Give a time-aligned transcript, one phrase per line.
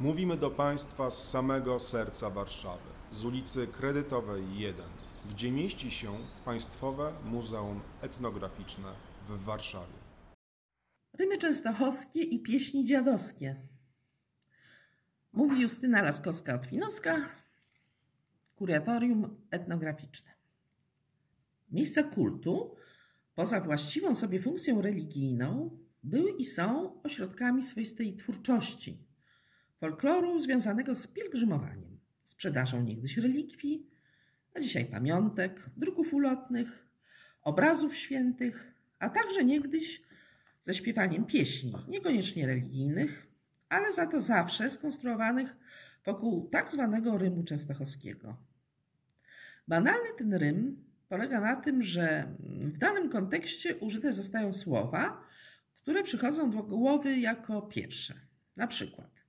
[0.00, 4.84] Mówimy do Państwa z samego serca Warszawy, z ulicy Kredytowej 1,
[5.30, 6.12] gdzie mieści się
[6.44, 8.92] Państwowe Muzeum Etnograficzne
[9.28, 9.92] w Warszawie.
[11.18, 13.56] Rymy częstochowskie i pieśni dziadowskie.
[15.32, 17.20] Mówi Justyna Laskowska-Otwinowska,
[18.56, 20.30] Kuratorium Etnograficzne.
[21.70, 22.76] Miejsca kultu,
[23.34, 29.09] poza właściwą sobie funkcją religijną, były i są ośrodkami swoistej twórczości,
[29.80, 33.86] folkloru związanego z pielgrzymowaniem, sprzedażą niegdyś relikwii,
[34.54, 36.86] a dzisiaj pamiątek, druków ulotnych,
[37.42, 40.02] obrazów świętych, a także niegdyś
[40.62, 43.26] ze śpiewaniem pieśni, niekoniecznie religijnych,
[43.68, 45.56] ale za to zawsze skonstruowanych
[46.04, 48.36] wokół tak zwanego rymu częstochowskiego.
[49.68, 55.24] Banalny ten rym polega na tym, że w danym kontekście użyte zostają słowa,
[55.82, 58.14] które przychodzą do głowy jako pierwsze.
[58.56, 59.19] Na przykład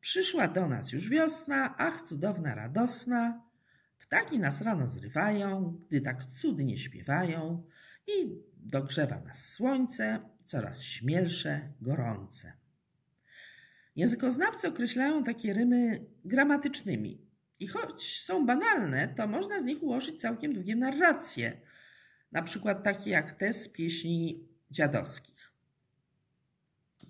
[0.00, 3.42] Przyszła do nas już wiosna, ach cudowna, radosna.
[3.98, 7.64] Ptaki nas rano zrywają, gdy tak cudnie śpiewają
[8.06, 12.52] i dogrzewa nas słońce, coraz śmielsze, gorące.
[13.96, 17.30] Językoznawcy określają takie rymy gramatycznymi.
[17.60, 21.60] I choć są banalne, to można z nich ułożyć całkiem długie narracje,
[22.32, 25.29] na przykład takie jak te z pieśni dziadowskich.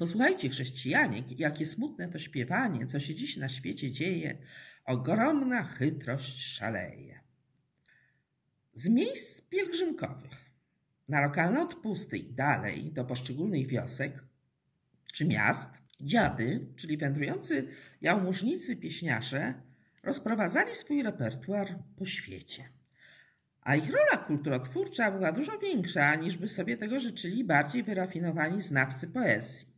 [0.01, 4.39] Posłuchajcie, chrześcijanie, jakie smutne to śpiewanie, co się dziś na świecie dzieje,
[4.85, 7.21] ogromna chytrość szaleje.
[8.75, 10.51] Z miejsc pielgrzymkowych
[11.09, 14.25] na lokalne odpusty i dalej do poszczególnych wiosek
[15.13, 15.69] czy miast,
[16.01, 17.69] dziady, czyli wędrujący
[18.01, 19.55] jałmużnicy pieśniarze,
[20.03, 22.69] rozprowadzali swój repertuar po świecie.
[23.61, 29.09] A ich rola kulturotwórcza była dużo większa, niż by sobie tego życzyli bardziej wyrafinowani znawcy
[29.09, 29.70] poezji.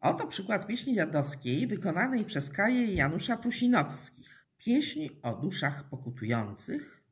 [0.00, 4.46] Oto przykład pieśni dziadowskiej wykonanej przez Kaję i Janusza Prusinowskich.
[4.58, 7.02] Pieśń o duszach pokutujących,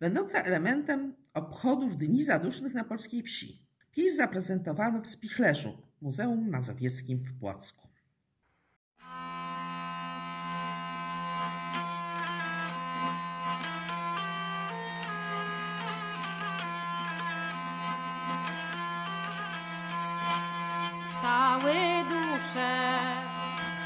[0.00, 3.66] będąca elementem obchodów Dni Zadusznych na polskiej wsi.
[3.92, 7.89] Pieśń zaprezentowano w Spichlerzu, Muzeum Mazowieckim w Płocku.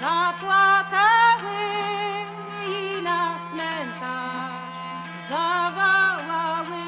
[0.05, 1.61] Zapłakały
[2.69, 4.79] i na cmentarz
[5.31, 6.85] zawołały.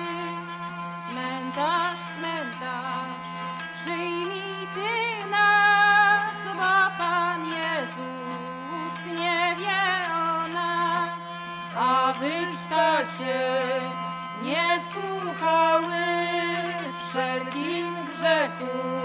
[1.11, 3.21] Cmentarz, cmentarz,
[3.75, 4.95] przyjmij Ty
[5.31, 9.85] nas, bo Pan Jezus nie wie
[10.27, 11.11] o nas,
[11.77, 13.41] a wyszta się
[14.43, 16.05] nie słuchały
[17.09, 18.96] wszelkim grzechu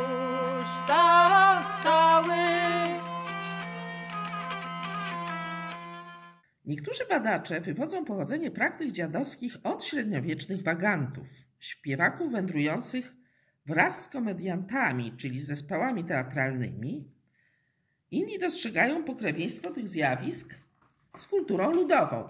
[6.66, 11.27] Niektórzy badacze wywodzą pochodzenie praktyk dziadowskich od średniowiecznych wagantów,
[11.59, 13.16] śpiewaków wędrujących
[13.66, 17.11] wraz z komediantami, czyli zespołami teatralnymi.
[18.11, 20.55] Inni dostrzegają pokrewieństwo tych zjawisk
[21.17, 22.29] z kulturą ludową.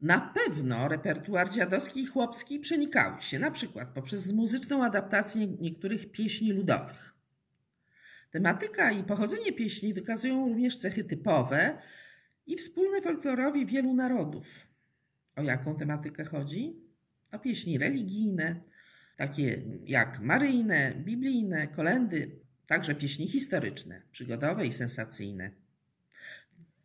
[0.00, 6.52] Na pewno repertuar dziadowski i chłopski przenikały się, na przykład poprzez muzyczną adaptację niektórych pieśni
[6.52, 7.14] ludowych.
[8.30, 11.78] Tematyka i pochodzenie pieśni wykazują również cechy typowe
[12.46, 14.46] i wspólne folklorowi wielu narodów.
[15.36, 16.76] O jaką tematykę chodzi?
[17.32, 18.60] O pieśni religijne,
[19.16, 25.50] takie jak maryjne, biblijne, kolendy, także pieśni historyczne, przygodowe i sensacyjne.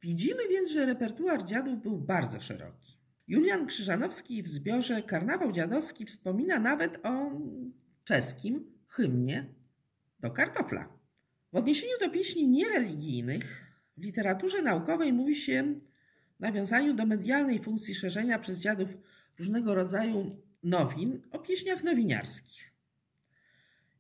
[0.02, 2.98] Widzimy więc, że repertuar dziadów był bardzo szeroki.
[3.28, 7.32] Julian Krzyżanowski w zbiorze Karnawał Dziadowski wspomina nawet o
[8.04, 9.46] czeskim hymnie
[10.20, 10.90] do kartofla.
[11.54, 13.67] W odniesieniu do pieśni niereligijnych
[13.98, 15.80] w literaturze naukowej mówi się
[16.40, 18.98] nawiązaniu do medialnej funkcji szerzenia przez dziadów
[19.40, 22.72] różnego rodzaju nowin o pieśniach nowiniarskich.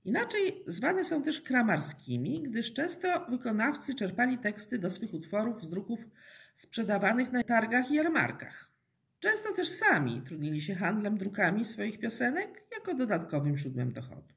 [0.06, 6.00] Inaczej zwane są też kramarskimi, gdyż często wykonawcy czerpali teksty do swych utworów z druków
[6.56, 8.72] sprzedawanych na targach i jarmarkach.
[9.20, 14.37] Często też sami trudnili się handlem drukami swoich piosenek jako dodatkowym źródłem dochodu.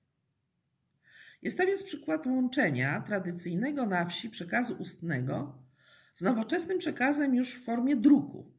[1.43, 5.59] Jest to więc przykład łączenia tradycyjnego na wsi przekazu ustnego
[6.15, 8.53] z nowoczesnym przekazem już w formie druku.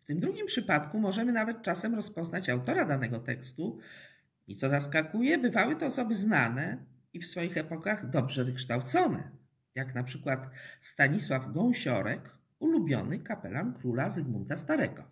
[0.00, 3.78] W tym drugim przypadku możemy nawet czasem rozpoznać autora danego tekstu
[4.46, 9.30] i co zaskakuje, bywały to osoby znane i w swoich epokach dobrze wykształcone,
[9.74, 10.50] jak na przykład
[10.80, 15.04] Stanisław Gąsiorek, ulubiony kapelan króla Zygmunta Starego.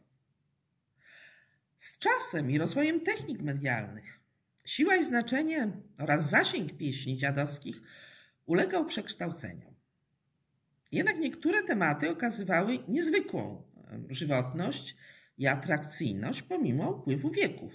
[1.79, 4.22] Z czasem i rozwojem technik medialnych
[4.65, 7.83] Siła i znaczenie oraz zasięg pieśni dziadowskich
[8.47, 9.75] ulegał przekształceniom.
[10.93, 13.63] Jednak niektóre tematy okazywały niezwykłą
[14.09, 14.97] żywotność
[15.39, 17.73] i atrakcyjność pomimo upływu wieków.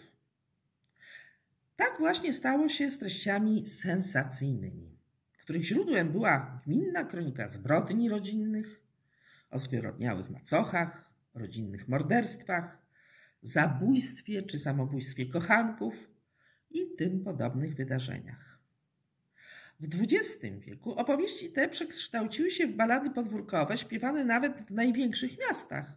[1.75, 4.97] Tak właśnie stało się z treściami sensacyjnymi,
[5.39, 8.81] których źródłem była gminna kronika zbrodni rodzinnych,
[9.49, 12.77] o zwyrodniałych macochach, rodzinnych morderstwach,
[13.41, 16.09] zabójstwie czy samobójstwie kochanków
[16.71, 18.59] i tym podobnych wydarzeniach.
[19.79, 25.91] W XX wieku opowieści te przekształciły się w balady podwórkowe, śpiewane nawet w największych miastach.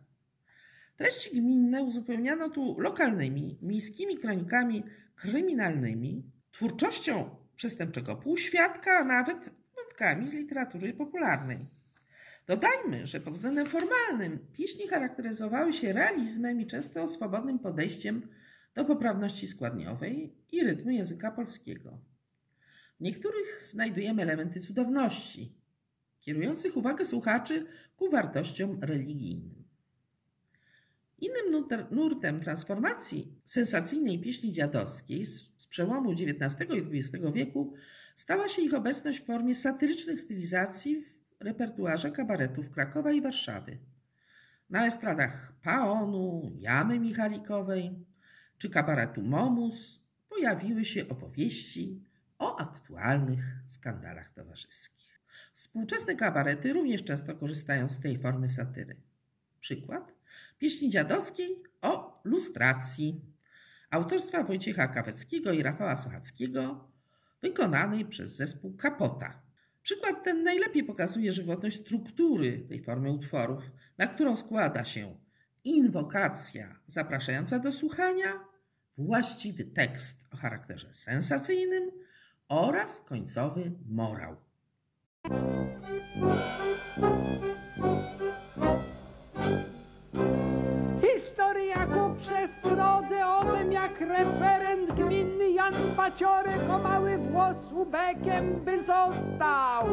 [0.97, 4.83] Treści gminne uzupełniano tu lokalnymi, miejskimi kronikami
[5.17, 11.67] kryminalnymi, twórczością przestępczego półświadka, a nawet wątkami z literatury popularnej.
[12.47, 18.29] Dodajmy, że pod względem formalnym pieśni charakteryzowały się realizmem i często swobodnym podejściem
[18.75, 21.99] do poprawności składniowej i rytmu języka polskiego.
[23.01, 25.55] W niektórych znajdujemy elementy cudowności,
[26.21, 29.65] kierujących uwagę słuchaczy ku wartościom religijnym.
[31.19, 37.75] Innym nurtem transformacji sensacyjnej pieśni dziadowskiej z przełomu XIX i XX wieku
[38.17, 43.79] stała się ich obecność w formie satyrycznych stylizacji w repertuarze kabaretów Krakowa i Warszawy.
[44.71, 48.07] Na estradach Paonu, Jamy Michalikowej
[48.61, 52.05] czy kabaretu Momus pojawiły się opowieści
[52.39, 55.21] o aktualnych skandalach towarzyskich.
[55.55, 58.97] Współczesne kabarety również często korzystają z tej formy satyry.
[59.61, 60.15] Przykład
[60.59, 63.21] pieśni dziadowskiej o lustracji
[63.91, 66.91] autorstwa Wojciecha Kaweckiego i Rafała Sochackiego,
[67.43, 69.43] wykonanej przez zespół Kapota.
[69.83, 75.17] Przykład ten najlepiej pokazuje żywotność struktury tej formy utworów, na którą składa się
[75.65, 78.50] inwokacja zapraszająca do słuchania,
[79.07, 81.91] właściwy tekst o charakterze sensacyjnym
[82.49, 84.37] oraz końcowy morał.
[94.01, 99.87] referent gminny Jan Paciorek o mały włos ubekiem by został.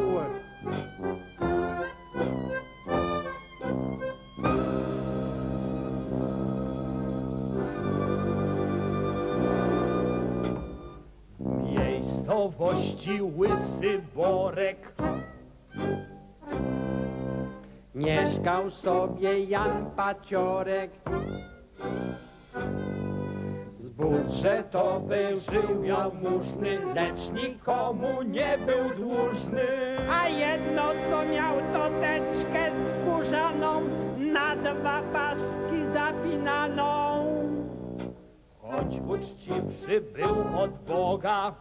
[12.38, 14.92] Miejscowości Łysy Borek
[17.94, 20.90] Mieszkał sobie Jan Paciorek
[23.80, 29.66] budżetowy żył jałmużny, lecz nikomu nie był dłużny.
[30.10, 32.70] A jedno co miał to teczkę
[33.02, 33.80] skórzaną,
[34.18, 37.24] na dwa paski zapinaną.
[38.62, 41.54] Choć uczciwszy był od Boga,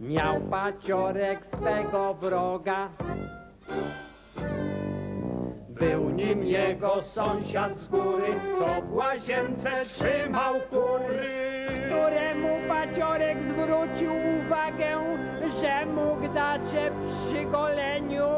[0.00, 2.90] miał paciorek swego wroga.
[5.68, 11.66] Był nim jego sąsiad z góry, co w łazience trzymał kury.
[11.86, 15.18] Któremu paciorek zwrócił uwagę,
[15.60, 18.28] że mógł dać się przy goleniu.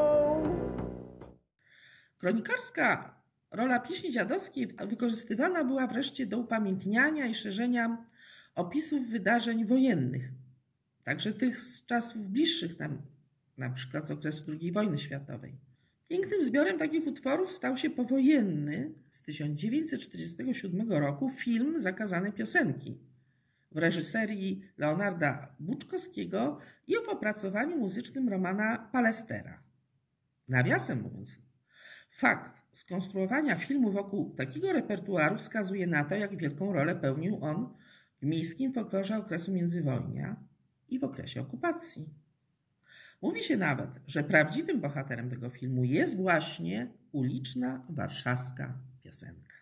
[2.19, 3.15] Kronikarska
[3.51, 7.97] rola pieśni dziadowskiej wykorzystywana była wreszcie do upamiętniania i szerzenia
[8.61, 10.31] opisów wydarzeń wojennych,
[11.05, 13.03] także tych z czasów bliższych nam,
[13.59, 15.55] na przykład z okresu II wojny światowej.
[16.09, 22.99] Pięknym zbiorem takich utworów stał się powojenny z 1947 roku film Zakazane piosenki
[23.73, 29.63] w reżyserii Leonarda Buczkowskiego i w opracowaniu muzycznym Romana Palestera.
[30.49, 31.39] Nawiasem mówiąc,
[32.17, 37.75] fakt skonstruowania filmu wokół takiego repertuaru wskazuje na to, jak wielką rolę pełnił on
[38.23, 40.37] w miejskim folklorze okresu międzywojnia
[40.89, 42.09] i w okresie okupacji.
[43.23, 49.55] Mówi się nawet, że prawdziwym bohaterem tego filmu jest właśnie uliczna warszawska piosenka.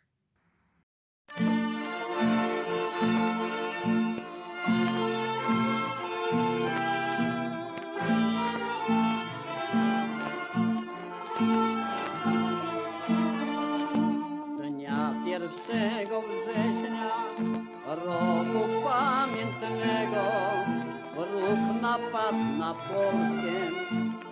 [21.99, 23.71] Запад на Полске,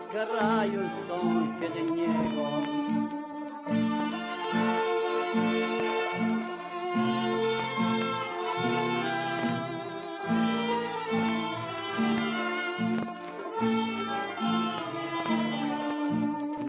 [0.01, 2.63] з краю сусіднього.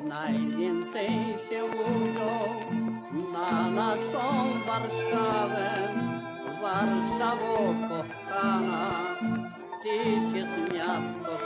[0.08, 1.10] Najwięcej
[1.50, 2.32] się łudzą
[3.34, 4.28] na naszą
[4.68, 5.94] Warszawę,
[6.62, 8.98] Warszawo kochana.
[9.88, 11.38] ty miasto.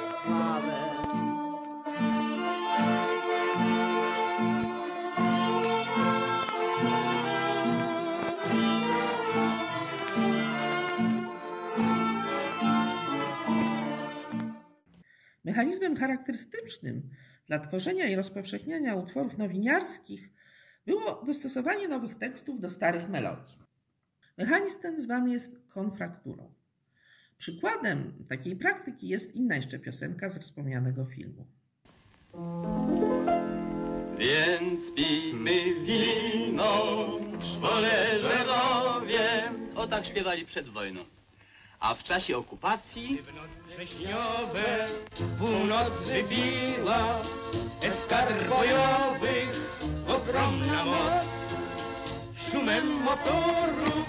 [15.44, 17.10] Mechanizmem charakterystycznym
[17.48, 20.30] dla tworzenia i rozpowszechniania utworów nowiniarskich
[20.86, 23.58] było dostosowanie nowych tekstów do starych melodii.
[24.38, 26.61] Mechanizm ten zwany jest konfrakturą.
[27.42, 31.46] Przykładem takiej praktyki jest inna jeszcze piosenka ze wspomnianego filmu.
[34.18, 35.52] Więc pijmy
[35.86, 36.96] wino,
[37.40, 39.52] szwoleżerowie.
[39.76, 41.06] O tak śpiewali przed wojną.
[41.80, 43.22] A w czasie okupacji
[43.68, 44.88] Wrześniowe
[45.40, 47.22] północ wybiła
[47.82, 51.28] Eskar bojowych ogromna moc
[52.36, 54.06] Szumem motoru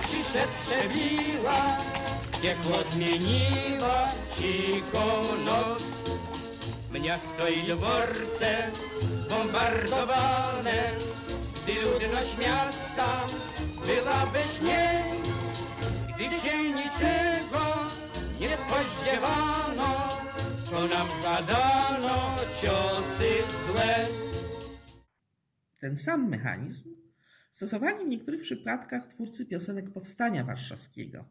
[0.00, 1.78] przyszedł przebiła
[2.42, 5.82] Piekło zmieniła cichą noc.
[7.04, 8.70] Miasto i dworce
[9.10, 10.92] zbombardowane.
[11.62, 13.26] Gdy ludność miasta
[13.86, 15.04] była we śnie
[16.14, 17.62] Gdy się niczego
[18.40, 20.08] nie spodziewano
[20.70, 23.30] To nam zadano ciosy
[23.66, 24.06] złe.
[25.80, 26.90] Ten sam mechanizm
[27.50, 31.24] stosowali w niektórych przypadkach twórcy piosenek Powstania Warszawskiego,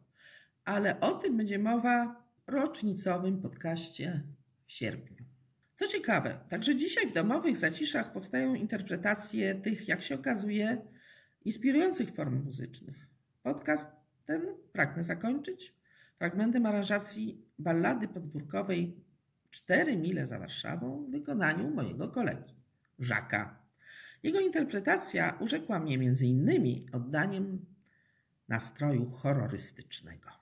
[0.64, 4.22] ale o tym będzie mowa w rocznicowym podcaście
[4.66, 5.24] w sierpniu.
[5.74, 10.82] Co ciekawe, także dzisiaj w domowych zaciszach powstają interpretacje tych, jak się okazuje,
[11.44, 13.06] inspirujących form muzycznych.
[13.42, 13.88] Podcast
[14.26, 14.42] ten
[14.72, 15.74] pragnę zakończyć
[16.18, 18.96] fragmentem aranżacji ballady podwórkowej
[19.50, 22.54] Cztery mile za Warszawą w wykonaniu mojego kolegi,
[22.98, 23.58] Żaka.
[24.22, 27.66] Jego interpretacja urzekła mnie między innymi oddaniem
[28.48, 30.41] nastroju horrorystycznego.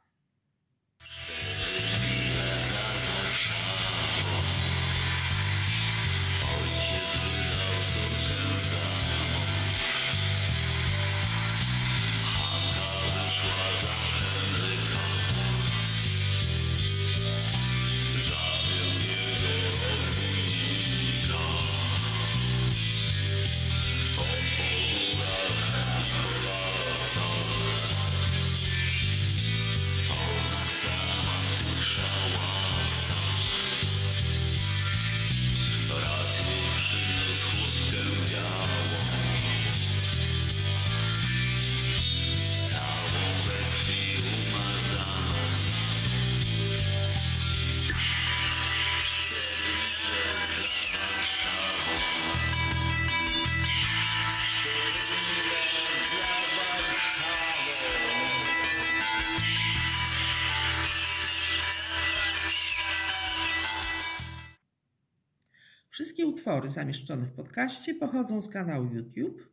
[66.50, 69.48] Utwory zamieszczone w podcaście pochodzą z kanału YouTube,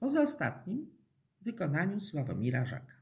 [0.00, 0.90] poza ostatnim
[1.40, 2.93] w wykonaniu Sławomira Żaka.